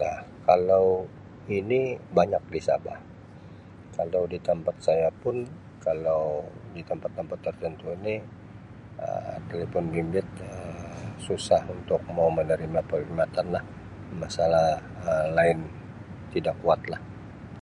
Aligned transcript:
Nah 0.00 0.18
kalau 0.48 0.84
ini 1.58 1.80
banyak 2.16 2.42
di 2.52 2.60
Sabah 2.68 2.98
kalau 3.96 4.22
di 4.32 4.38
tampat 4.46 4.76
saya 4.86 5.08
pun 5.22 5.36
kalau 5.86 6.20
di 6.74 6.80
tampat-tampat 6.88 7.38
tertentu 7.46 7.88
ni 8.06 8.14
Um 9.06 9.36
telefon 9.50 9.84
bimbit 9.92 10.26
Um 10.44 11.02
susah 11.26 11.62
untuk 11.76 12.00
mau 12.16 12.28
menerima 12.38 12.80
perkhidmatan 12.90 13.46
lah 13.54 13.64
masalah 14.22 14.68
line 15.36 15.60
Um 15.68 15.72
tidak 16.32 16.56
kuat 16.62 16.80
lah. 16.92 17.00